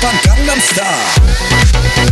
[0.00, 2.09] Gangnam Style.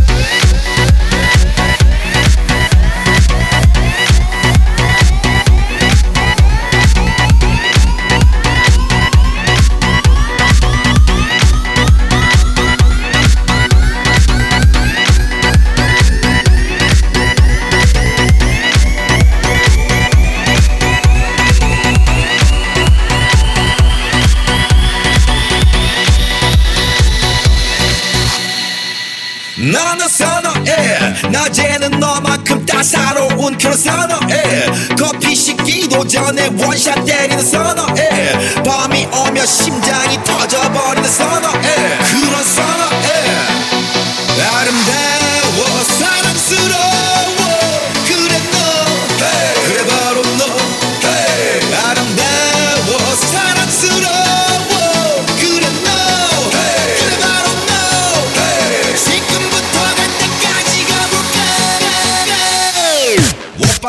[32.79, 34.65] 따사로운 그런 선어해
[34.97, 41.99] 커피 식기도 전에 원샷 때리는 선어해 밤이 오면 심장이 터져버리는 선어해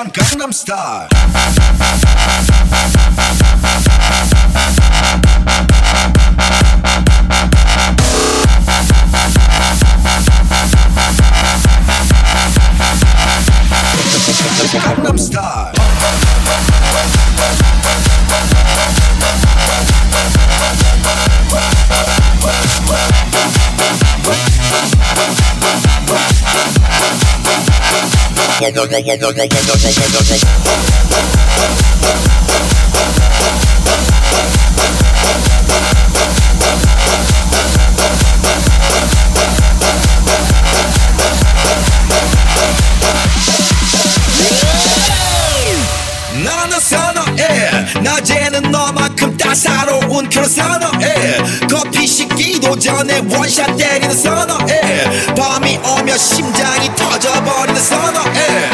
[0.00, 1.08] van Gangnam Style.
[14.72, 15.69] Gangnam Style.
[28.59, 28.73] 타일
[44.65, 51.38] 강남스타일 나는 선어해 낮에는 너만큼 따사로운 그런 선어해
[51.68, 58.70] 커피 식기도 전에 원샷 때리는 선어해 밤이 오면 심장이 터져버리는 선어해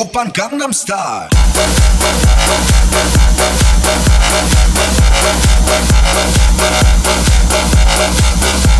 [0.00, 1.28] Open Gangnam Style.
[8.40, 8.79] We'll.